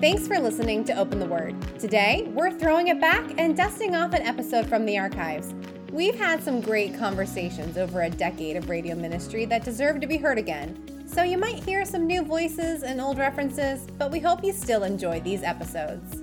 [0.00, 1.56] Thanks for listening to Open the Word.
[1.76, 5.54] Today, we're throwing it back and dusting off an episode from the archives.
[5.90, 10.16] We've had some great conversations over a decade of radio ministry that deserve to be
[10.16, 11.04] heard again.
[11.08, 14.84] So you might hear some new voices and old references, but we hope you still
[14.84, 16.22] enjoy these episodes.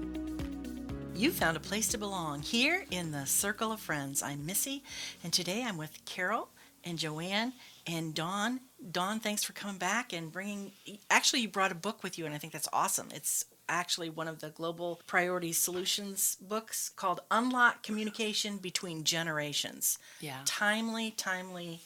[1.13, 4.23] You found a place to belong here in the Circle of Friends.
[4.23, 4.83] I'm Missy,
[5.21, 6.47] and today I'm with Carol
[6.85, 7.51] and Joann
[7.85, 8.61] and Dawn.
[8.89, 10.71] Dawn, thanks for coming back and bringing.
[11.09, 13.09] Actually, you brought a book with you, and I think that's awesome.
[13.13, 19.97] It's actually one of the Global Priority Solutions books called Unlock Communication Between Generations.
[20.19, 20.39] Yeah.
[20.45, 21.81] Timely, timely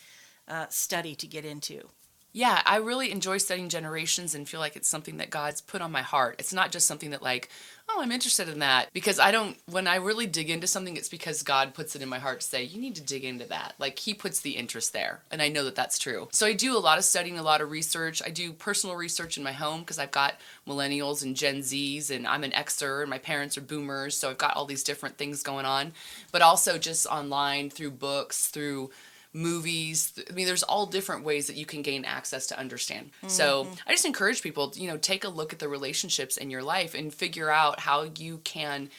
[0.48, 1.90] uh, study to get into.
[2.32, 5.92] Yeah, I really enjoy studying generations and feel like it's something that God's put on
[5.92, 6.36] my heart.
[6.38, 7.50] It's not just something that, like,
[7.90, 8.90] oh, I'm interested in that.
[8.94, 12.10] Because I don't, when I really dig into something, it's because God puts it in
[12.10, 13.74] my heart to say, you need to dig into that.
[13.80, 15.22] Like, He puts the interest there.
[15.32, 16.28] And I know that that's true.
[16.32, 18.22] So I do a lot of studying, a lot of research.
[18.24, 20.36] I do personal research in my home because I've got
[20.68, 24.16] millennials and Gen Zs, and I'm an Xer, and my parents are boomers.
[24.16, 25.94] So I've got all these different things going on.
[26.32, 28.92] But also just online through books, through
[29.34, 33.28] movies i mean there's all different ways that you can gain access to understand mm-hmm.
[33.28, 36.64] so i just encourage people you know take a look at the relationships in your
[36.64, 38.90] life and figure out how you can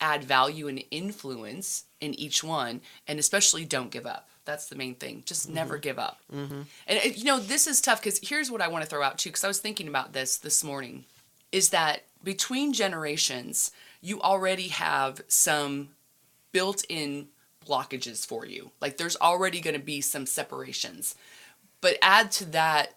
[0.00, 4.94] add value and influence in each one and especially don't give up that's the main
[4.94, 5.54] thing just mm-hmm.
[5.54, 6.62] never give up mm-hmm.
[6.88, 9.30] and you know this is tough because here's what i want to throw out too
[9.30, 11.04] because i was thinking about this this morning
[11.52, 15.90] is that between generations you already have some
[16.50, 17.28] built-in
[17.66, 18.70] blockages for you.
[18.80, 21.14] Like there's already going to be some separations.
[21.80, 22.94] But add to that,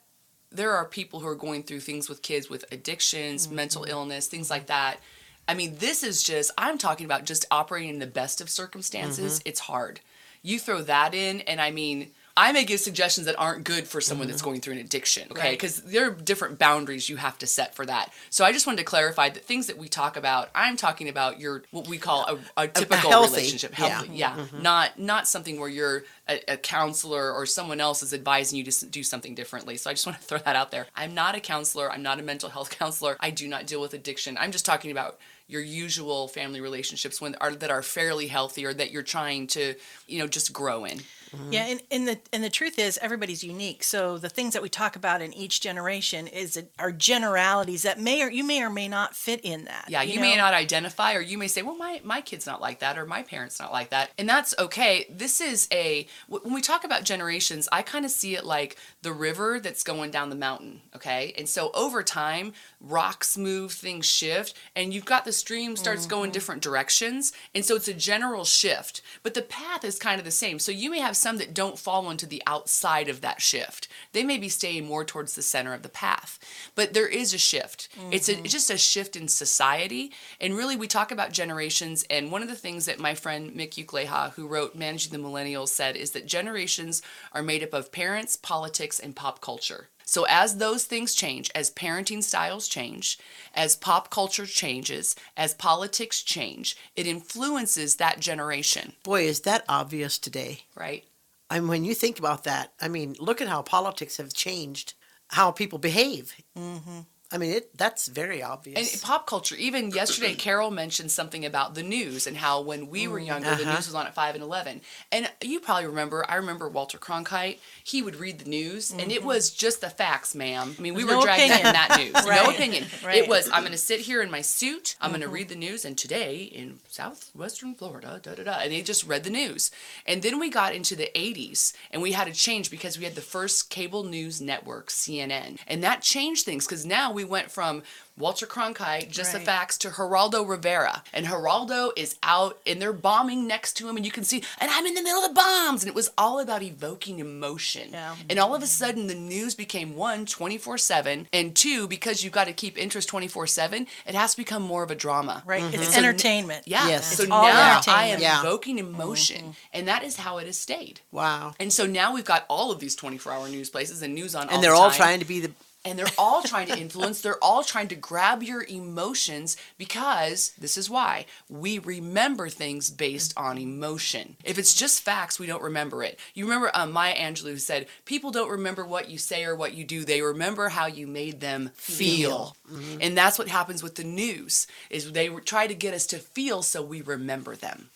[0.51, 3.55] there are people who are going through things with kids with addictions, mm-hmm.
[3.55, 4.99] mental illness, things like that.
[5.47, 9.39] I mean, this is just, I'm talking about just operating in the best of circumstances.
[9.39, 9.49] Mm-hmm.
[9.49, 9.99] It's hard.
[10.41, 14.01] You throw that in, and I mean, I may give suggestions that aren't good for
[14.01, 14.31] someone mm-hmm.
[14.31, 15.51] that's going through an addiction, okay?
[15.51, 15.91] Because right.
[15.91, 18.13] there are different boundaries you have to set for that.
[18.29, 21.39] So I just wanted to clarify that things that we talk about, I'm talking about
[21.39, 22.25] your what we call
[22.57, 24.43] a, a typical a healthy, relationship, healthy, yeah, yeah.
[24.43, 24.61] Mm-hmm.
[24.61, 28.85] not not something where you're a, a, counselor or someone else is advising you to
[28.85, 29.77] do something differently.
[29.77, 30.87] So I just want to throw that out there.
[30.95, 31.91] I'm not a counselor.
[31.91, 33.17] I'm not a mental health counselor.
[33.19, 34.37] I do not deal with addiction.
[34.39, 38.73] I'm just talking about your usual family relationships when are that are fairly healthy or
[38.73, 39.73] that you're trying to
[40.07, 40.99] you know just grow in
[41.35, 41.53] Mm-hmm.
[41.53, 43.83] Yeah, and, and the and the truth is everybody's unique.
[43.83, 48.23] So the things that we talk about in each generation is are generalities that may
[48.23, 49.85] or you may or may not fit in that.
[49.89, 50.21] Yeah, you, you know?
[50.23, 53.05] may not identify, or you may say, "Well, my my kid's not like that," or
[53.05, 55.05] "My parents not like that," and that's okay.
[55.09, 59.13] This is a when we talk about generations, I kind of see it like the
[59.13, 60.81] river that's going down the mountain.
[60.95, 66.01] Okay, and so over time, rocks move, things shift, and you've got the stream starts
[66.01, 66.09] mm-hmm.
[66.09, 70.25] going different directions, and so it's a general shift, but the path is kind of
[70.25, 70.59] the same.
[70.59, 73.87] So you may have some that don't fall into the outside of that shift.
[74.13, 76.39] They may be staying more towards the center of the path.
[76.75, 77.89] But there is a shift.
[77.97, 78.13] Mm-hmm.
[78.13, 80.11] It's, a, it's just a shift in society.
[80.39, 82.05] And really, we talk about generations.
[82.09, 85.69] And one of the things that my friend Mick Ukleja, who wrote Managing the Millennials,
[85.69, 87.01] said is that generations
[87.33, 89.89] are made up of parents, politics, and pop culture.
[90.09, 93.19] So, as those things change, as parenting styles change,
[93.53, 98.93] as pop culture changes, as politics change, it influences that generation.
[99.03, 100.61] Boy, is that obvious today.
[100.73, 101.05] Right.
[101.49, 104.93] I mean, when you think about that, I mean, look at how politics have changed,
[105.29, 106.35] how people behave.
[106.57, 106.99] Mm-hmm.
[107.31, 108.93] I mean, it that's very obvious.
[108.93, 113.07] And pop culture, even yesterday, Carol mentioned something about the news and how when we
[113.07, 113.63] were mm, younger, uh-huh.
[113.63, 114.81] the news was on at 5 and 11.
[115.11, 118.99] And you probably remember, I remember Walter Cronkite, he would read the news, mm-hmm.
[118.99, 119.27] and it mm-hmm.
[119.27, 120.75] was just the facts, ma'am.
[120.77, 122.13] I mean, we no were dragging in that news.
[122.27, 122.43] right.
[122.43, 122.85] No opinion.
[123.05, 123.17] Right.
[123.17, 125.19] It was, I'm going to sit here in my suit, I'm mm-hmm.
[125.19, 128.59] going to read the news, and today in southwestern Florida, da da da.
[128.61, 129.69] And they just read the news.
[130.07, 133.13] And then we got into the 80s, and we had to change because we had
[133.13, 135.59] the first cable news network, CNN.
[135.67, 137.83] And that changed things because now we went from
[138.19, 139.39] Walter Cronkite, just right.
[139.39, 141.03] the facts, to Geraldo Rivera.
[141.13, 144.69] And Geraldo is out and they're bombing next to him, and you can see, and
[144.69, 145.83] I'm in the middle of the bombs.
[145.83, 147.91] And it was all about evoking emotion.
[147.91, 148.15] Yeah.
[148.29, 152.33] And all of a sudden, the news became one, 24 7, and two, because you've
[152.33, 155.41] got to keep interest 24 7, it has to become more of a drama.
[155.45, 155.63] Right.
[155.63, 155.81] Mm-hmm.
[155.81, 156.67] It's so entertainment.
[156.67, 156.87] yeah.
[156.89, 157.17] Yes.
[157.17, 158.41] So now I am yeah.
[158.41, 159.41] evoking emotion.
[159.41, 159.51] Mm-hmm.
[159.73, 160.99] And that is how it has stayed.
[161.11, 161.53] Wow.
[161.59, 164.49] And so now we've got all of these 24 hour news places and news on
[164.49, 165.51] And they're the all trying to be the
[165.85, 170.77] and they're all trying to influence they're all trying to grab your emotions because this
[170.77, 176.03] is why we remember things based on emotion if it's just facts we don't remember
[176.03, 179.73] it you remember um, maya angelou said people don't remember what you say or what
[179.73, 182.97] you do they remember how you made them feel mm-hmm.
[183.01, 186.61] and that's what happens with the news is they try to get us to feel
[186.61, 187.89] so we remember them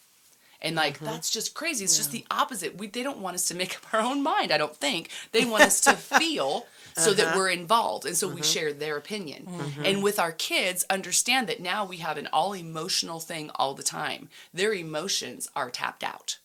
[0.64, 1.84] And like that's just crazy.
[1.84, 2.78] It's just the opposite.
[2.78, 5.10] We they don't want us to make up our own mind, I don't think.
[5.34, 6.66] They want us to feel
[6.96, 7.38] so that uh-huh.
[7.38, 8.44] we're involved and so we mm-hmm.
[8.44, 9.46] share their opinion.
[9.46, 9.86] Mm-hmm.
[9.86, 13.84] And with our kids, understand that now we have an all emotional thing all the
[13.84, 14.30] time.
[14.54, 16.38] Their emotions are tapped out.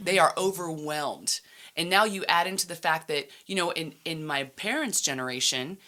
[0.00, 1.40] They are overwhelmed.
[1.76, 5.78] And now you add into the fact that, you know, in in my parents' generation,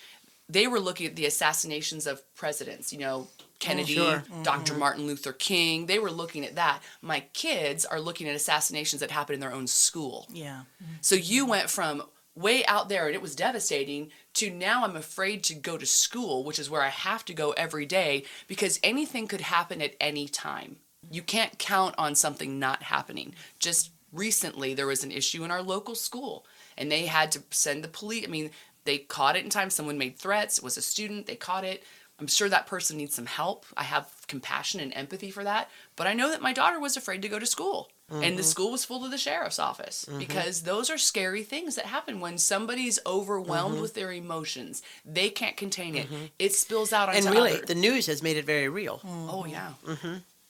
[0.48, 4.22] they were looking at the assassinations of presidents, you know, oh, Kennedy, sure.
[4.42, 4.80] doctor mm-hmm.
[4.80, 5.86] Martin Luther King.
[5.86, 6.82] They were looking at that.
[7.02, 10.26] My kids are looking at assassinations that happened in their own school.
[10.32, 10.62] Yeah.
[11.00, 12.02] So you went from
[12.36, 16.44] way out there and it was devastating to now I'm afraid to go to school,
[16.44, 20.28] which is where I have to go every day because anything could happen at any
[20.28, 20.76] time.
[21.10, 23.34] You can't count on something not happening.
[23.58, 26.44] Just recently, there was an issue in our local school
[26.76, 28.24] and they had to send the police.
[28.26, 28.50] I mean,
[28.84, 29.70] they caught it in time.
[29.70, 30.58] Someone made threats.
[30.58, 31.26] It was a student.
[31.26, 31.82] They caught it.
[32.18, 33.66] I'm sure that person needs some help.
[33.76, 35.70] I have compassion and empathy for that.
[35.96, 37.90] But I know that my daughter was afraid to go to school.
[38.08, 38.42] And the mm-hmm.
[38.42, 40.20] school was full of the sheriff's office mm-hmm.
[40.20, 43.82] because those are scary things that happen when somebody's overwhelmed mm-hmm.
[43.82, 44.80] with their emotions.
[45.04, 46.06] They can't contain it.
[46.38, 47.66] It spills out onto And really, others.
[47.66, 49.00] the news has made it very real.
[49.04, 49.72] oh yeah.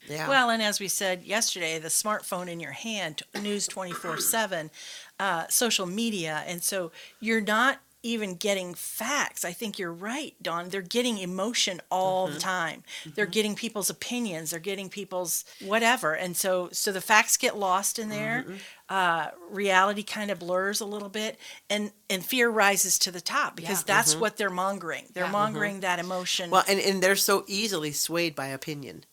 [0.07, 0.29] Yeah.
[0.29, 4.71] Well, and as we said yesterday, the smartphone in your hand, news 24 7,
[5.19, 6.43] uh, social media.
[6.47, 9.43] And so you're not even getting facts.
[9.43, 10.69] I think you're right, Dawn.
[10.69, 12.39] They're getting emotion all the mm-hmm.
[12.39, 12.83] time.
[13.15, 13.31] They're mm-hmm.
[13.31, 14.51] getting people's opinions.
[14.51, 16.13] They're getting people's whatever.
[16.13, 18.45] And so, so the facts get lost in there.
[18.47, 18.55] Mm-hmm.
[18.89, 21.37] Uh, reality kind of blurs a little bit,
[21.69, 23.95] and and fear rises to the top because Yeah.
[23.95, 25.07] that's what they're mongering.
[25.13, 25.31] They're Yeah.
[25.31, 26.49] mongering that emotion.
[26.49, 29.03] Well, and, and they're so easily swayed by opinion.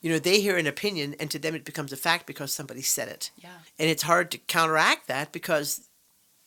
[0.00, 2.82] You know, they hear an opinion and to them it becomes a fact because somebody
[2.82, 3.30] said it.
[3.36, 3.50] Yeah.
[3.78, 5.87] And it's hard to counteract that because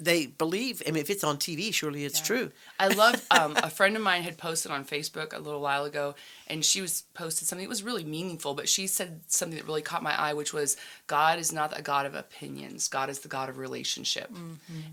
[0.04, 2.26] they believe, I mean, if it's on TV, surely it's Yeah.
[2.26, 2.52] true.
[2.80, 6.16] I love um, a friend of mine had posted on Facebook a little while ago,
[6.48, 8.54] and she was posted something that was really meaningful.
[8.54, 10.76] But she said something that really caught my eye, which was
[11.08, 12.88] God is not a God of opinions.
[12.88, 14.30] God is the God of relationship.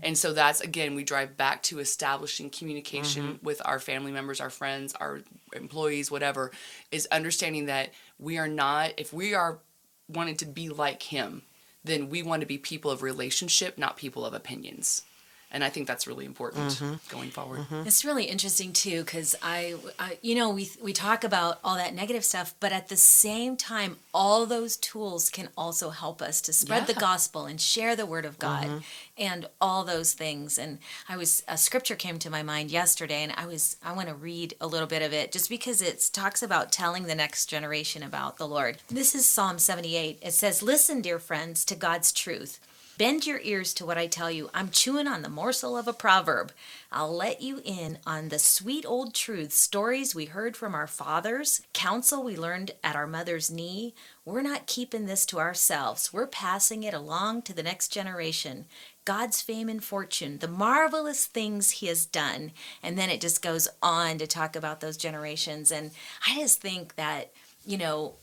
[0.03, 4.49] And so that's again we drive back to establishing communication with our family members, our
[4.49, 5.21] friends, our
[5.53, 6.51] employees, whatever.
[6.91, 7.89] Is understanding that
[8.19, 9.59] we are not if we are
[10.07, 11.43] wanting to be like Him,
[11.83, 15.03] then we want to be people of relationship, not people of opinions.
[15.51, 16.93] And I think that's really important mm-hmm.
[17.09, 17.61] going forward.
[17.61, 17.87] Mm-hmm.
[17.87, 21.95] It's really interesting too, because I, I, you know, we we talk about all that
[21.95, 26.53] negative stuff, but at the same time, all those tools can also help us to
[26.53, 28.77] spread the gospel and share the word of God, mm-hmm.
[29.17, 30.59] and all those things.
[30.59, 34.09] And I was a scripture came to my mind yesterday, and I was I want
[34.09, 37.47] to read a little bit of it just because it talks about telling the next
[37.47, 38.77] generation about the Lord.
[38.87, 40.19] This is Psalm seventy eight.
[40.21, 42.59] It says, "Listen, dear friends, to God's truth."
[42.99, 44.49] Bend your ears to what I tell you.
[44.53, 46.51] I'm chewing on the morsel of a proverb.
[46.91, 51.61] I'll let you in on the sweet old truths, stories we heard from our fathers,
[51.71, 53.95] counsel we learned at our mother's knee.
[54.25, 56.11] We're not keeping this to ourselves.
[56.11, 58.65] We're passing it along to the next generation.
[59.05, 62.51] God's fame and fortune, the marvelous things He has done.
[62.83, 65.71] And then it just goes on to talk about those generations.
[65.71, 65.91] And
[66.27, 67.31] I just think that,
[67.65, 68.15] you know,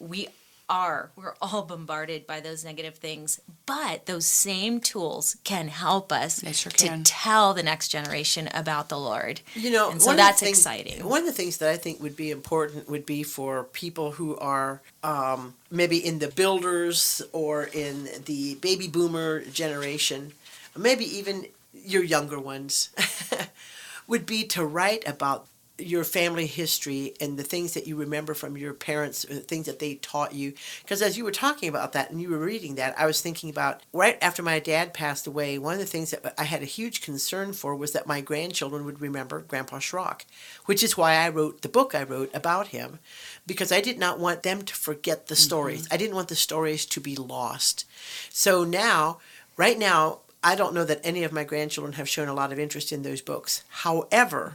[0.00, 0.30] we
[0.68, 1.10] are.
[1.16, 6.70] We're all bombarded by those negative things but those same tools can help us sure
[6.70, 7.02] to can.
[7.02, 9.40] tell the next generation about the lord.
[9.54, 11.04] You know, and so that's things- exciting.
[11.04, 14.36] One of the things that I think would be important would be for people who
[14.36, 20.32] are um, maybe in the builders or in the baby boomer generation,
[20.76, 22.90] maybe even your younger ones,
[24.06, 25.46] would be to write about
[25.78, 29.78] your family history and the things that you remember from your parents, uh, things that
[29.78, 30.54] they taught you.
[30.82, 33.50] Because as you were talking about that and you were reading that, I was thinking
[33.50, 36.66] about right after my dad passed away, one of the things that I had a
[36.66, 40.22] huge concern for was that my grandchildren would remember Grandpa Schrock,
[40.64, 42.98] which is why I wrote the book I wrote about him,
[43.46, 45.86] because I did not want them to forget the stories.
[45.90, 47.84] I didn't want the stories to be lost.
[48.30, 49.18] So now,
[49.56, 52.58] right now, I don't know that any of my grandchildren have shown a lot of
[52.58, 53.64] interest in those books.
[53.68, 54.54] However,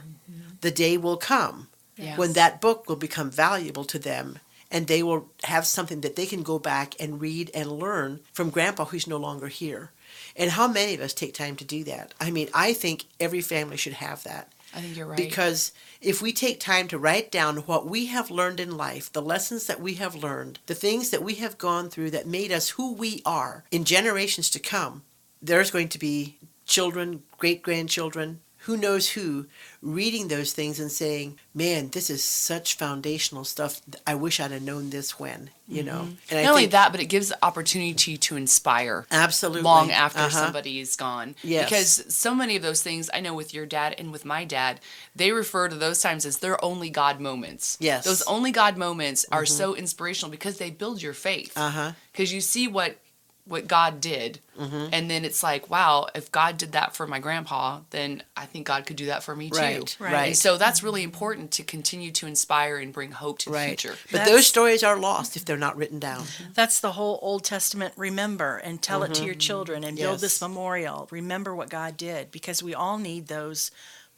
[0.62, 1.68] the day will come
[2.16, 4.38] when that book will become valuable to them
[4.72, 8.50] and they will have something that they can go back and read and learn from
[8.50, 9.90] grandpa who's no longer here.
[10.34, 12.14] And how many of us take time to do that?
[12.18, 14.50] I mean, I think every family should have that.
[14.74, 15.18] I think you're right.
[15.18, 19.20] Because if we take time to write down what we have learned in life, the
[19.20, 22.70] lessons that we have learned, the things that we have gone through that made us
[22.70, 25.02] who we are in generations to come,
[25.42, 29.46] there's going to be children, great grandchildren, who knows who,
[29.80, 33.80] reading those things and saying, man, this is such foundational stuff.
[34.06, 36.08] I wish I'd have known this when, you know.
[36.30, 39.06] And I Not only that, but it gives the opportunity to inspire.
[39.10, 39.62] Absolutely.
[39.62, 40.30] Long after Uh-huh.
[40.44, 41.34] somebody is gone.
[41.42, 41.64] Yes.
[41.64, 44.78] Because so many of those things, I know with your dad and with my dad,
[45.16, 47.76] they refer to those times as their only God moments.
[47.80, 48.04] Yes.
[48.04, 51.52] Those only God moments are so inspirational because they build your faith.
[51.56, 51.92] Uh-huh.
[52.12, 52.98] Because you see what
[53.44, 54.38] what God did.
[54.58, 54.88] Mm-hmm.
[54.92, 58.66] And then it's like, wow, if God did that for my grandpa, then I think
[58.68, 59.58] God could do that for me too.
[59.58, 60.12] Right, Right.
[60.12, 60.26] right.
[60.28, 63.68] And so that's really important to continue to inspire and bring hope to the right.
[63.80, 63.96] future.
[64.12, 66.24] But That's- those stories are lost if they're not written down.
[66.54, 70.40] That's the whole Old Testament remember and tell it to your children and build this
[70.40, 71.08] memorial.
[71.10, 73.72] Remember what God did because we all need those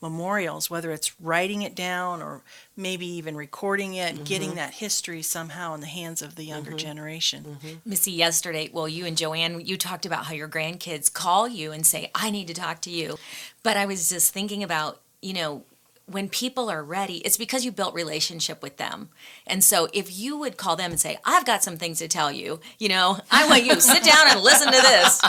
[0.05, 2.43] memorials, whether it's writing it down or
[2.77, 4.59] maybe even recording it and getting mm-hmm.
[4.59, 6.87] that history somehow in the hands of the younger mm-hmm.
[6.89, 7.45] generation.
[7.45, 7.89] Mm-hmm.
[7.89, 11.87] Missy, yesterday, well, you and Joann, you talked about how your grandkids call you and
[11.87, 13.17] say, I need to talk to you.
[13.63, 15.65] But I was just thinking about, you know,
[16.07, 19.09] when people are ready, it's because you built relationship with them.
[19.47, 22.31] And so if you would call them and say, I've got some things to tell
[22.31, 25.21] you, you know, I want you to sit down and listen to this,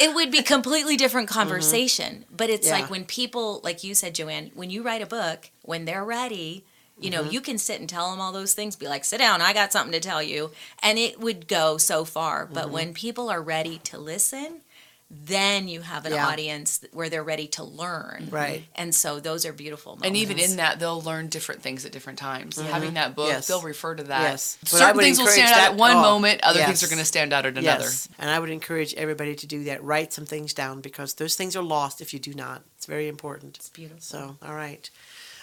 [0.00, 1.38] it would be completely different mm-hmm.
[1.38, 2.24] conversation.
[2.34, 2.74] But it's Yeah.
[2.74, 6.64] like when people, like you said, Joann, when you write a book, when they're ready,
[6.98, 7.32] you know, mm-hmm.
[7.32, 9.70] you can sit and tell them all those things, be like, sit down, I got
[9.70, 10.50] something to tell you.
[10.82, 12.46] And it would go so far.
[12.46, 12.72] But mm-hmm.
[12.72, 14.62] when people are ready to listen,
[15.08, 16.26] then you have an Yeah.
[16.26, 18.26] audience where they're ready to learn.
[18.30, 18.64] Right.
[18.74, 20.06] And so those are beautiful moments.
[20.08, 22.56] And even in that, they'll learn different things at different times.
[22.58, 23.46] Having that book, Yes.
[23.46, 24.22] they'll refer to that.
[24.22, 24.58] Yes.
[24.62, 26.98] But Certain things will stand out that- at one oh, moment, other things are going
[26.98, 27.84] to stand out at another.
[27.84, 28.08] Yes.
[28.18, 29.82] And I would encourage everybody to do that.
[29.84, 32.62] Write some things down because those things are lost if you do not.
[32.76, 33.56] It's very important.
[33.58, 34.00] It's beautiful.
[34.00, 34.90] So, all right.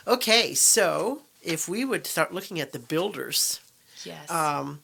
[0.05, 3.61] Okay, so if we would start looking at the builders,
[4.03, 4.29] Yes.
[4.29, 4.81] um,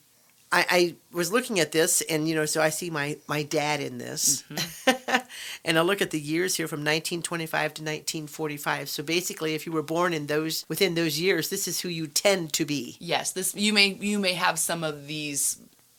[0.52, 3.80] I, I was looking at this, and you know, so I see my my dad
[3.80, 4.42] in this,
[5.64, 8.88] and I look at the years here from 1925 to 1945.
[8.88, 12.06] So basically, if you were born in those within those years, this is who you
[12.08, 12.96] tend to be.
[12.98, 15.58] yes, this you may you may have some of these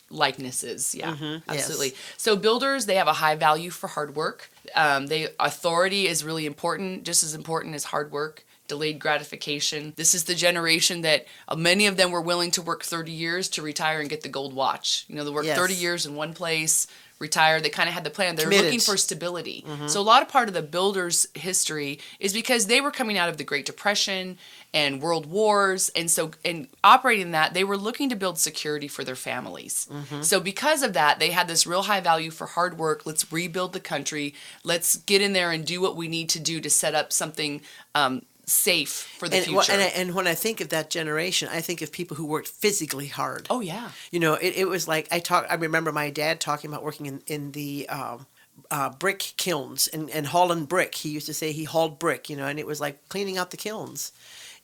[0.09, 0.93] likenesses.
[0.93, 1.23] Yeah, Mm-hmm.
[1.23, 1.41] yes.
[1.47, 1.93] absolutely.
[2.17, 4.49] So builders, they have a high value for hard work.
[4.75, 8.43] Um, they authority is really important, just as important as hard work.
[8.71, 9.91] Delayed gratification.
[9.97, 13.49] This is the generation that uh, many of them were willing to work 30 years
[13.49, 15.03] to retire and get the gold watch.
[15.09, 15.57] You know, they work Yes.
[15.57, 16.87] 30 years in one place,
[17.19, 17.59] retire.
[17.59, 18.35] They kind of had the plan.
[18.37, 18.65] They're Committed.
[18.67, 19.65] looking for stability.
[19.87, 23.27] So a lot of part of the builders' history is because they were coming out
[23.27, 24.37] of the Great Depression
[24.73, 29.03] and world wars and so and operating that they were looking to build security for
[29.03, 29.85] their families
[30.21, 33.73] so because of that they had this real high value for hard work let's rebuild
[33.73, 36.95] the country let's get in there and do what we need to do to set
[36.95, 37.59] up something
[37.95, 38.21] um,
[38.51, 41.49] safe for the And, future well, and, I, and when I think of that generation,
[41.51, 43.47] I think of people who worked physically hard.
[43.49, 45.45] oh yeah You know, it, it was like I talk.
[45.49, 48.25] I remember my dad talking about working in in the um,
[48.69, 50.95] uh, brick kilns and and hauling brick.
[50.95, 52.29] He used to say he hauled brick.
[52.29, 54.11] You know, and it was like cleaning out the kilns,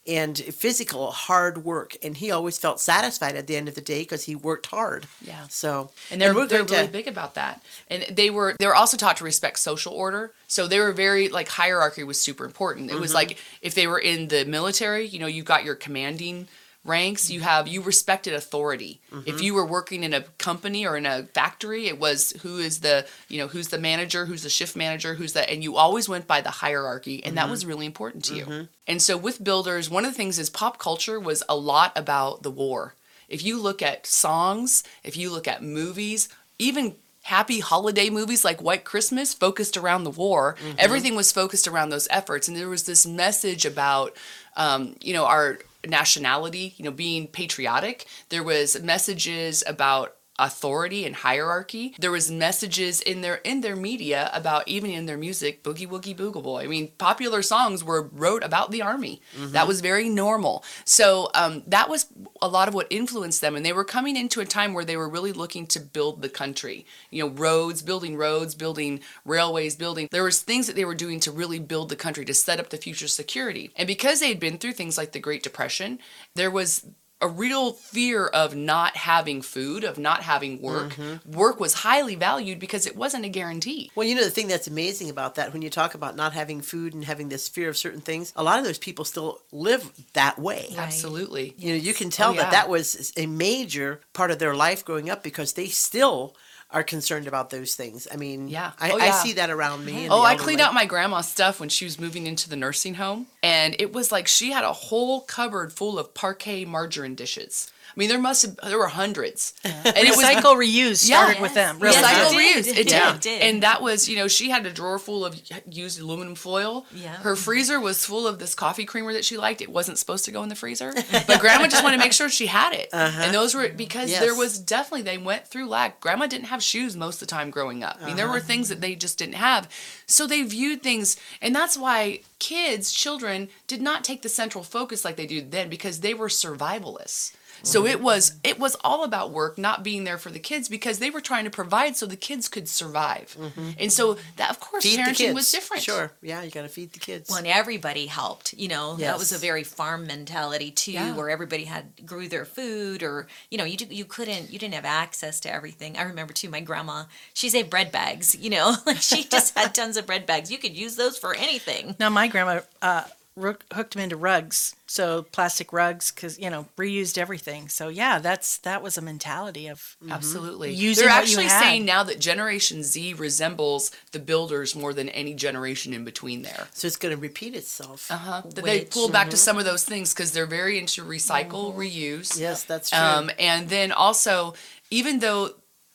[0.08, 1.96] and physical hard work.
[2.04, 5.06] And he always felt satisfied at the end of the day because he worked hard.
[5.22, 5.46] Yeah.
[5.50, 8.76] So and they're, we're they're to- really big about that and they were they were
[8.76, 12.92] also taught to respect social order so they were very like hierarchy was super important
[12.92, 13.18] it was mm-hmm.
[13.18, 16.48] like if they were in the military you know you got your commanding
[16.88, 19.00] ranks you have you respected authority.
[19.12, 19.44] If mm-hmm.
[19.44, 23.06] you were working in a company or in a factory it was who is the
[23.28, 26.28] you know who's the manager who's the shift manager who's the and you always went
[26.28, 27.52] by the hierarchy and that mm-hmm.
[27.52, 28.46] was really important to you.
[28.46, 28.64] Mm-hmm.
[28.88, 32.44] And so with builders one of the things is pop culture was a lot about
[32.44, 32.96] the war.
[33.30, 36.96] If you look at songs, if you look at movies, even
[37.28, 42.08] happy holiday movies like White Christmas focused around the war, everything was focused around those
[42.10, 42.48] efforts.
[42.48, 44.16] And there was this message about,
[44.56, 48.06] um, you know, our nationality, you know, being patriotic.
[48.30, 51.96] There was messages about authority and hierarchy.
[52.00, 56.16] There was messages in their in their media about even in their music, Boogie Woogie
[56.16, 56.64] Bugle Boy.
[56.64, 59.22] I mean, popular songs were wrote about the army.
[59.54, 60.64] That was very normal.
[60.86, 62.08] So um, that was
[62.42, 64.98] a lot of what influenced them, and they were coming into a time where they
[64.98, 66.86] were really looking to build the country.
[67.10, 70.08] You know, roads, building roads, building railways, building.
[70.12, 72.70] There was things that they were doing to really build the country to set up
[72.70, 73.72] the future security.
[73.76, 76.00] And because they had been through things like the Great Depression,
[76.36, 76.86] there was
[77.20, 80.94] a real fear of not having food, of not having work.
[80.94, 81.32] Mm-hmm.
[81.32, 83.90] Work was highly valued because it wasn't a guarantee.
[83.96, 86.62] Well, you know the thing that's amazing about that when you talk about not having
[86.62, 89.92] food and having this fear of certain things, a lot of those people still live
[90.14, 90.68] that way.
[90.70, 90.78] Right.
[90.78, 91.56] Absolutely.
[91.58, 92.44] You know, you can tell Oh, yeah.
[92.44, 96.36] that that was a major part of their life growing up because they still
[96.70, 98.08] are concerned about those things.
[98.12, 98.72] I mean, Yeah.
[98.80, 100.10] I, Oh, I see that around me.
[100.10, 103.28] Oh, I cleaned out my grandma's stuff when she was moving into the nursing home,
[103.42, 107.72] and it was like she had a whole cupboard full of Parkay margarine dishes.
[107.90, 111.24] I mean, there must have there were hundreds, and it was Recycle, reuse Yeah.
[111.24, 111.80] started with them.
[111.80, 111.96] Really.
[111.96, 112.64] Recycle, reuse.
[112.66, 112.78] did.
[112.78, 113.16] It Yeah, did.
[113.16, 113.42] it did.
[113.42, 115.40] And that was, you know, she had a drawer full of
[115.70, 116.86] used aluminum foil.
[116.94, 117.16] Yeah.
[117.18, 119.62] Her freezer was full of this coffee creamer that she liked.
[119.62, 120.94] It wasn't supposed to go in the freezer,
[121.28, 122.90] but grandma just wanted to make sure she had it.
[122.94, 123.22] Uh-huh.
[123.24, 124.22] And those were because Yes.
[124.22, 126.00] there was definitely, they went through lack.
[126.00, 127.98] Grandma didn't have shoes most of the time growing up.
[128.02, 128.46] I mean, there were uh-huh.
[128.48, 129.68] things that they just didn't have.
[130.06, 135.04] So they viewed things, and that's why kids, children, did not take the central focus
[135.04, 137.34] like they do then because they were survivalists.
[137.64, 141.00] So it was it was all about work, not being there for the kids because
[141.00, 143.36] they were trying to provide so the kids could survive.
[143.80, 145.84] And so that of course Feed parenting was different.
[145.84, 146.12] Sure.
[146.22, 147.30] Yeah, you got to feed the kids.
[147.30, 148.54] Well, and everybody helped.
[148.54, 151.16] You know, that was a very farm mentality too, Yeah.
[151.16, 154.86] where everybody had grew their food, or you know, you you couldn't, you didn't have
[154.86, 155.98] access to everything.
[155.98, 158.36] I remember too, my grandma, she saved bread bags.
[158.48, 160.50] You know, like she just had tons of bread bags.
[160.52, 161.96] You could use those for anything.
[162.00, 163.04] Now my grandma uh,
[163.38, 167.70] rook- hooked them into rugs, so plastic rugs, because you know reused everything.
[167.70, 170.74] So yeah, that's that was a mentality of Absolutely.
[170.74, 171.62] Using They're what you actually had.
[171.62, 176.68] saying now that Generation Z resembles the builders more than any generation in between there.
[176.74, 178.12] so it's going to repeat itself.
[178.12, 178.42] Uh-huh.
[178.46, 181.74] That they Which- pull back to some of those things because they're very into recycle,
[181.76, 182.40] reuse.
[182.40, 183.00] Yes, that's true.
[183.00, 184.54] Um, and then also,
[184.90, 185.52] even though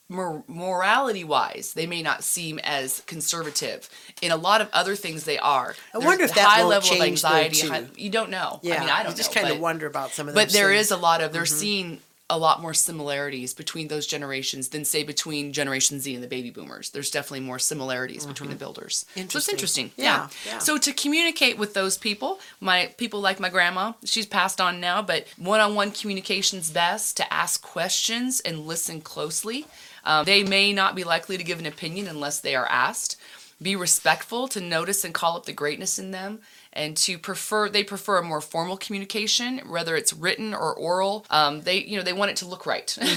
[0.09, 3.89] mor- morality wise, they may not seem as conservative,
[4.21, 5.75] in a lot of other things they are.
[5.93, 7.67] I There's wonder if that high level of anxiety.
[7.67, 8.59] high- you don't know.
[8.63, 10.69] yeah, I mean, I don't you just kind of wonder about some of but there
[10.69, 10.87] things.
[10.87, 11.55] is a lot of they're Mm-hmm.
[11.59, 16.27] seeing a lot more similarities between those generations than say between generation z and the
[16.27, 19.27] baby boomers there's definitely more similarities between the builders Interesting.
[19.29, 19.51] so it's Mm-hmm.
[19.51, 19.85] Interesting.
[19.85, 20.51] interesting Yeah, yeah.
[20.53, 20.57] yeah.
[20.59, 25.01] so to communicate with those people my people like my grandma she's passed on now
[25.01, 29.65] but one-on-one communication's best to ask questions and listen closely
[30.03, 33.17] um, they may not be likely to give an opinion unless they are asked.
[33.61, 36.39] Be respectful to notice and call up the greatness in them
[36.73, 41.25] and to prefer they prefer a more formal communication whether it's written or oral.
[41.29, 42.97] Um, they you know they want it to look right.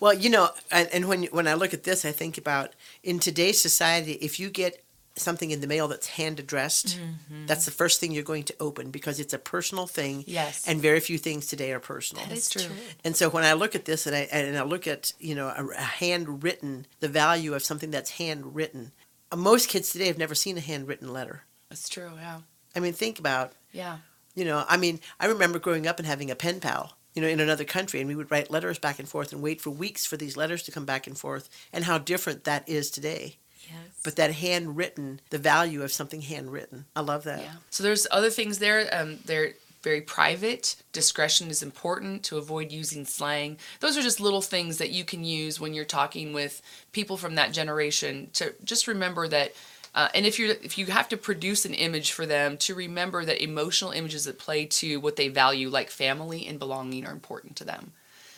[0.00, 2.72] Well, you know, and, and when when I look at this, I think about
[3.02, 4.84] in today's society, if you get
[5.18, 7.46] something in the mail that's hand addressed, Mm-hmm.
[7.46, 10.24] that's the first thing you're going to open because it's a personal thing.
[10.26, 10.66] Yes.
[10.66, 12.24] And very few things today are personal.
[12.24, 12.62] That is true.
[13.04, 15.48] And so when I look at this and I and I look at you know
[15.48, 18.92] a, a handwritten, the value of something that's handwritten.
[19.34, 21.42] Most kids today have never seen a handwritten letter.
[21.68, 22.40] that's true yeah
[22.74, 23.98] I mean, think about yeah
[24.34, 24.64] you know.
[24.68, 26.94] I mean, I remember growing up and having a pen pal.
[27.14, 29.60] You know, in another country, and we would write letters back and forth and wait
[29.60, 32.90] for weeks for these letters to come back and forth, and how different that is
[32.92, 33.38] today.
[33.68, 34.00] Yes.
[34.02, 37.40] But that handwritten, the value of something handwritten, I love that.
[37.40, 37.52] yeah.
[37.70, 39.52] So there's other things there um, they're
[39.82, 40.76] very private.
[40.92, 43.58] Discretion is important to avoid using slang.
[43.80, 47.36] Those are just little things that you can use when you're talking with people from
[47.36, 49.52] that generation to just remember that
[49.94, 53.24] uh, and if you if you have to produce an image for them to remember
[53.24, 57.56] that emotional images that play to what they value like family and belonging are important
[57.56, 57.92] to them.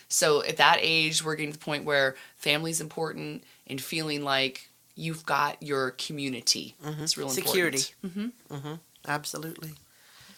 [0.09, 4.70] So at that age we're getting to the point where family's important and feeling like
[4.95, 7.03] you've got your community mm-hmm.
[7.03, 7.85] it's real Security.
[8.03, 8.75] important Mm-hmm.
[9.07, 9.71] Absolutely.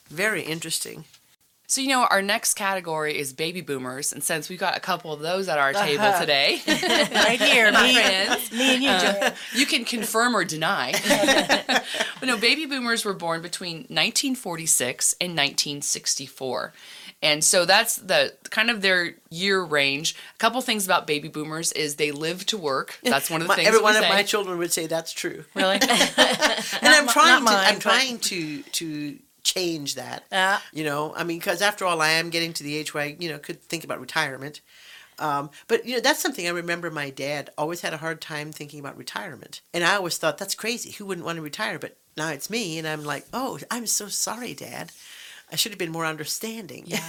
[0.09, 1.05] Very interesting.
[1.73, 5.11] So you know, our next category is baby boomers, and since we've got a couple
[5.11, 6.21] of those at our table uh-huh.
[6.21, 9.35] today, right here, my me, friends, me and you, uh, Joann.
[9.55, 10.93] you can confirm or deny.
[12.21, 16.75] but no, baby boomers were born between 1946 and 1964.
[17.23, 20.17] And so that's the kind of their year range.
[20.35, 22.99] A couple things about baby boomers is they live to work.
[23.05, 23.69] That's one of the My- things.
[23.69, 25.45] every one of my children would say that's true.
[25.55, 25.77] really.
[25.81, 25.83] and
[26.83, 30.25] I'm mi- trying to mine, I'm but- trying to to change that.
[30.33, 30.59] Yeah.
[30.73, 33.17] You know, I mean, because after all, I am getting to the age where I,
[33.19, 34.61] you know, could think about retirement.
[35.19, 36.91] Um, but you know, that's something I remember.
[36.91, 40.55] My dad always had a hard time thinking about retirement, and I always thought that's
[40.57, 40.91] crazy.
[40.93, 41.79] Who wouldn't want to retire?
[41.79, 44.91] But now it's me, and I'm like, oh, I'm so sorry, Dad.
[45.53, 46.85] I should have been more understanding.
[46.87, 47.01] Yeah.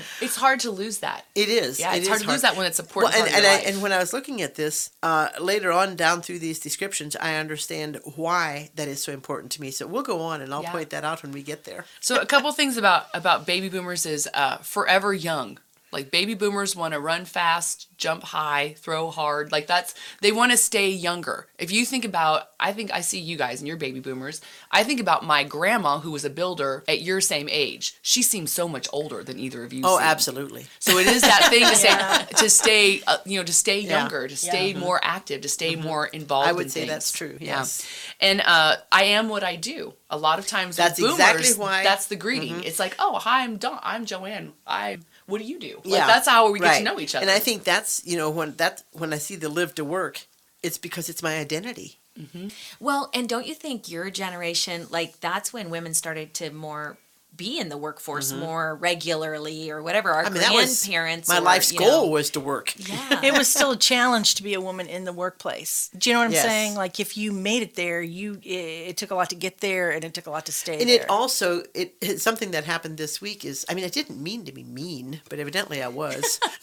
[0.20, 1.26] it's hard to lose that.
[1.34, 1.78] it is.
[1.78, 3.46] Yeah, It it's is hard to lose that when it's a important Well, and, and,
[3.46, 7.14] I, and when I was looking at this uh, later on down through these descriptions,
[7.16, 9.70] I understand why that is so important to me.
[9.70, 10.72] So we'll go on, and I'll Yeah.
[10.72, 11.84] point that out when we get there.
[12.00, 15.58] So a couple things about about baby boomers is uh, forever young.
[15.92, 19.52] Like baby boomers want to run fast, jump high, throw hard.
[19.52, 21.46] Like that's they want to stay younger.
[21.58, 24.40] If you think about, I think I see you guys and you're baby boomers.
[24.70, 27.94] I think about my grandma who was a builder at your same age.
[28.02, 29.82] She seems so much older than either of you.
[29.84, 30.06] Oh, seem.
[30.06, 30.66] absolutely.
[30.78, 34.00] So it is that thing to say to stay, uh, you know, to stay Yeah.
[34.00, 36.48] younger, to stay more active, to stay more involved.
[36.48, 37.30] I would in say that's things.
[37.32, 37.58] true, Yeah.
[37.58, 37.86] yes.
[38.18, 39.92] And uh, I am what I do.
[40.10, 42.64] A lot of times, That's with exactly boomers, why- That's the greeting.
[42.64, 43.78] It's like, oh, hi, I'm Dawn.
[43.82, 44.52] I'm Joann.
[44.66, 44.98] I.
[45.26, 45.80] What do you do?
[45.84, 46.78] Like, yeah, that's how we get right.
[46.78, 47.22] to know each other.
[47.22, 50.26] And I think that's you know when that when I see the live to work,
[50.62, 51.98] it's because it's my identity.
[52.18, 52.48] Mm-hmm.
[52.78, 56.98] Well, and don't you think your generation, like that's when women started to more
[57.36, 60.10] be in the workforce more regularly or whatever?
[60.10, 60.26] Our Mm-hmm.
[60.26, 61.28] I mean, that was grandparents.
[61.28, 62.74] my or, life's you goal know- was to work.
[62.76, 63.20] Yeah.
[63.24, 65.90] it was still a challenge to be a woman in the workplace.
[65.96, 66.42] Do you know what I'm Yes.
[66.44, 66.74] saying?
[66.74, 69.90] Like if you made it there, you it, it took a lot to get there,
[69.90, 71.00] and it took a lot to stay And there.
[71.02, 74.44] it also it, it's something that happened this week is I mean I didn't mean
[74.44, 76.38] to be mean, but evidently I was.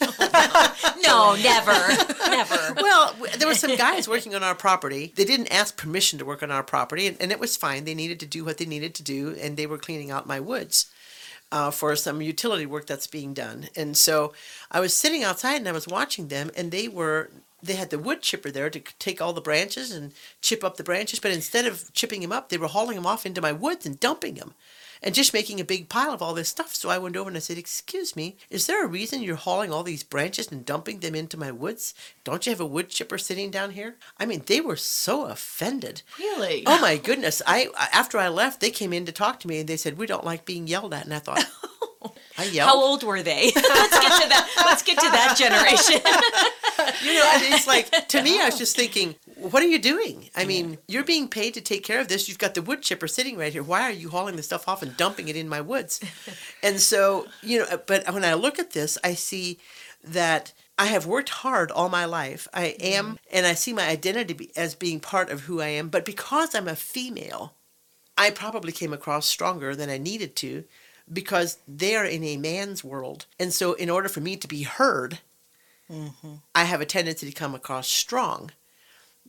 [1.10, 1.72] no, never,
[2.30, 2.74] never.
[2.76, 5.12] well, there were some guys working on our property.
[5.16, 7.84] They didn't ask permission to work on our property, and, and it was fine.
[7.84, 10.40] They needed to do what they needed to do, and they were cleaning out my
[10.40, 10.86] woods.
[11.52, 13.68] uh, for some utility work that's being done.
[13.76, 14.32] And so
[14.70, 17.30] I was sitting outside and I was watching them, and they were
[17.62, 20.84] they had the wood chipper there to take all the branches and chip up the
[20.84, 23.84] branches, but instead of chipping them up, they were hauling them off into my woods
[23.84, 24.54] and dumping them
[25.02, 26.74] and just making a big pile of all this stuff.
[26.74, 29.72] So I went over and I said, Excuse me, is there a reason you're hauling
[29.72, 31.94] all these branches and dumping them into my woods?
[32.24, 33.96] Don't you have a wood chipper sitting down here?
[34.18, 36.02] I mean, they were so offended.
[36.18, 36.64] Really?
[36.66, 37.42] Oh my goodness.
[37.46, 40.06] I after I left, they came in to talk to me and they said, We
[40.06, 41.04] don't like being yelled at.
[41.04, 41.44] And I thought,
[42.38, 42.68] I yelled.
[42.68, 43.52] How old were they?
[43.56, 44.62] let's get to that.
[44.64, 46.00] Let's get to that generation.
[47.04, 50.30] You know, it's like to me, I was just thinking, what are you doing?
[50.34, 52.28] I mean, you're being paid to take care of this.
[52.28, 53.62] You've got the wood chipper sitting right here.
[53.62, 56.00] Why are you hauling the stuff off and dumping it in my woods?
[56.62, 59.58] and so, you know, but when I look at this, I see
[60.02, 62.48] that I have worked hard all my life.
[62.54, 62.86] I mm-hmm.
[62.86, 65.90] am, and I see my identity as being part of who I am.
[65.90, 67.54] But because I'm a female,
[68.16, 70.64] I probably came across stronger than I needed to
[71.12, 73.26] because they are in a man's world.
[73.38, 75.18] And so, in order for me to be heard,
[75.90, 76.34] mm-hmm.
[76.54, 78.52] I have a tendency to come across strong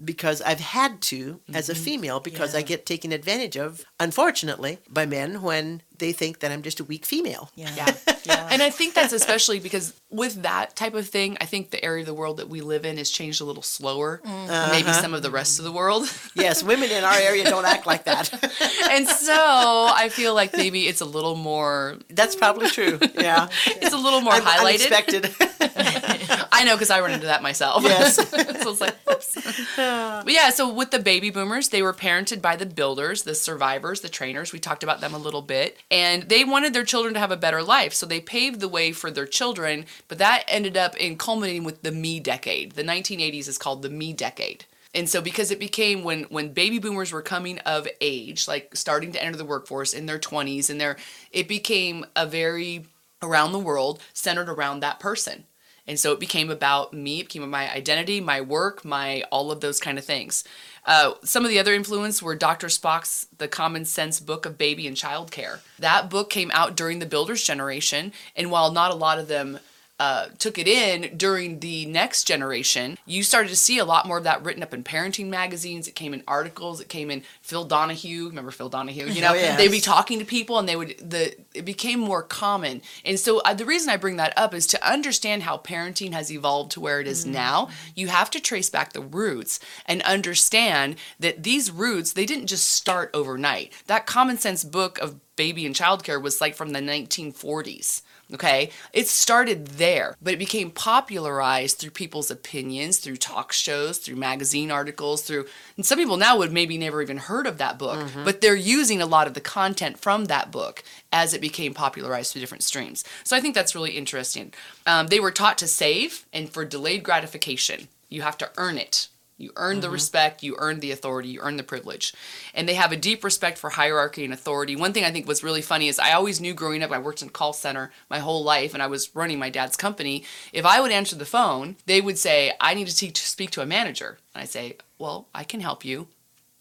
[0.03, 5.05] because I've had to as a female because I get taken advantage of, unfortunately, by
[5.05, 7.51] men when they think that I'm just a weak female.
[7.55, 7.69] Yeah.
[7.75, 7.95] Yeah.
[8.23, 8.47] Yeah.
[8.51, 12.01] And I think that's especially because with that type of thing, I think the area
[12.01, 14.47] of the world that we live in has changed a little slower Mm.
[14.47, 15.01] than maybe Uh-huh.
[15.01, 16.11] some of the rest of the world.
[16.35, 18.31] Yes, women in our area don't act like that.
[18.91, 22.97] and so I feel like maybe it's a little more That's probably true.
[23.13, 23.49] Yeah.
[23.67, 24.91] it's a little more I'm highlighted.
[24.91, 26.40] unexpected.
[26.61, 27.81] I know because I run into that myself.
[27.81, 28.15] Yes.
[28.29, 29.35] so it's like, oops.
[29.75, 34.01] but yeah, so with the baby boomers, they were parented by the builders, the survivors,
[34.01, 34.53] the trainers.
[34.53, 35.79] We talked about them a little bit.
[35.89, 37.95] And they wanted their children to have a better life.
[37.95, 39.85] So they paved the way for their children.
[40.07, 42.73] But that ended up in culminating with the me decade.
[42.73, 44.65] The 1980s is called the me decade.
[44.93, 49.11] And so because it became when when baby boomers were coming of age, like starting
[49.13, 50.97] to enter the workforce in their 20s and their
[51.31, 52.85] it became a very
[53.23, 55.45] around the world centered around that person.
[55.87, 59.61] And so it became about me, it became my identity, my work, my all of
[59.61, 60.43] those kind of things.
[60.85, 62.67] Uh, some of the other influence were Dr.
[62.67, 65.59] Spock's The Common Sense Book of Baby and Child Care.
[65.77, 69.59] That book came out during the Builders generation, and while not a lot of them
[70.01, 74.17] uh, took it in during the next generation, you started to see a lot more
[74.17, 75.87] of that written up in parenting magazines.
[75.87, 76.81] It came in articles.
[76.81, 78.27] It came in Phil Donahue.
[78.29, 79.05] Remember Phil Donahue?
[79.07, 79.57] You know, Oh, yes.
[79.57, 82.81] they'd be talking to people, and they would the it became more common.
[83.05, 86.31] And so uh, the reason I bring that up is to understand how parenting has
[86.31, 87.69] evolved to where it is now.
[87.95, 92.67] You have to trace back the roots and understand that these roots they didn't just
[92.71, 93.71] start overnight.
[93.87, 98.01] That common sense book of baby and childcare was like from the 1940s.
[98.33, 104.15] Okay, it started there, but it became popularized through people's opinions, through talk shows, through
[104.15, 107.99] magazine articles, through, and some people now would maybe never even heard of that book,
[108.23, 112.31] but they're using a lot of the content from that book as it became popularized
[112.31, 113.03] through different streams.
[113.23, 114.53] So I think that's really interesting.
[114.85, 119.09] Um, they were taught to save, and for delayed gratification, you have to earn it.
[119.41, 122.13] You earn the respect, you earn the authority, you earn the privilege.
[122.53, 124.75] And they have a deep respect for hierarchy and authority.
[124.75, 127.21] One thing I think was really funny is I always knew growing up, I worked
[127.21, 130.23] in a call center my whole life and I was running my dad's company.
[130.53, 133.51] If I would answer the phone, they would say, I need to te- to speak
[133.51, 134.19] to a manager.
[134.33, 136.07] And I say, Well, I can help you.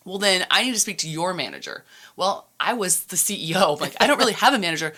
[0.05, 1.85] Well, then I need to speak to your manager.
[2.17, 3.79] Well, I was the CEO.
[3.81, 4.95] Like, I don't really have a manager.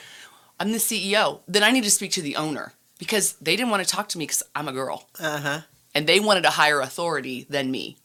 [0.61, 1.41] I'm the CEO.
[1.49, 4.19] Then I need to speak to the owner because they didn't want to talk to
[4.19, 5.61] me because I'm a girl Uh huh.
[5.95, 7.97] And they wanted a higher authority than me.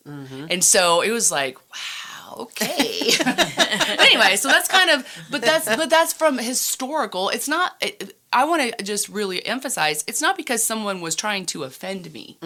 [0.49, 3.11] And so it was like, wow, okay.
[3.99, 7.29] anyway, so that's kind of, but that's but that's from historical.
[7.29, 7.73] It's not.
[7.81, 12.11] It, I want to just really emphasize it's not because someone was trying to offend
[12.11, 12.37] me.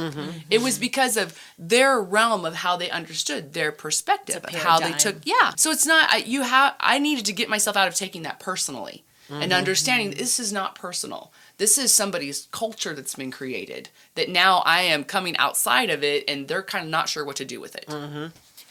[0.49, 4.91] It was because of their realm of how they understood their perspective, of how they
[4.93, 5.17] took.
[5.23, 5.53] Yeah.
[5.57, 6.75] So it's not I, you have.
[6.79, 10.75] I needed to get myself out of taking that personally and understanding this is not
[10.75, 11.31] personal.
[11.61, 16.27] This is somebody's culture that's been created that now I am coming outside of it
[16.27, 17.85] and they're kind of not sure what to do with it.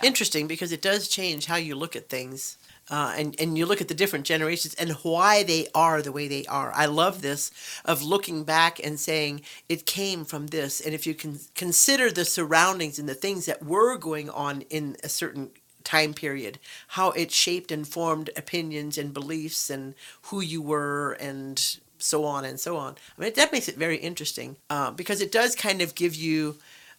[0.02, 2.58] Interesting because it does change how you look at things.
[2.90, 6.26] Uh, and, and you look at the different generations and why they are the way
[6.26, 6.72] they are.
[6.74, 7.52] I love this
[7.84, 10.80] of looking back and saying it came from this.
[10.80, 14.96] And if you can consider the surroundings and the things that were going on in
[15.04, 15.50] a certain
[15.84, 21.78] time period, how it shaped and formed opinions and beliefs and who you were and
[22.02, 22.96] so on and so on.
[23.16, 26.56] I mean, that makes it very interesting uh, because it does kind of give you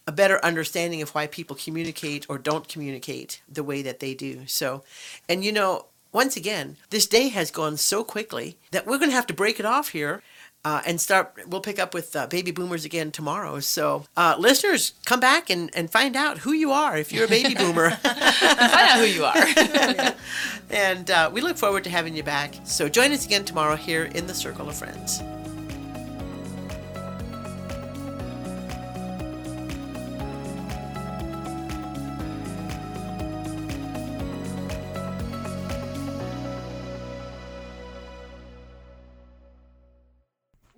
[0.07, 4.41] a better understanding of why people communicate or don't communicate the way that they do.
[4.47, 4.83] So,
[5.29, 9.15] and you know, once again, this day has gone so quickly that we're going to
[9.15, 10.21] have to break it off here.
[10.63, 11.33] uh, and start.
[11.47, 13.59] We'll pick up with uh, baby boomers again tomorrow.
[13.61, 17.27] So, uh, listeners, come back and, and find out who you are if you're a
[17.27, 17.89] baby boomer.
[18.01, 20.13] Find out who you are.
[20.69, 22.53] and uh, we look forward to having you back.
[22.63, 25.23] So, join us again tomorrow here in the Circle of Friends.